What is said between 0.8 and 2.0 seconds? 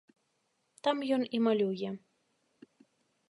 Там ён і малюе.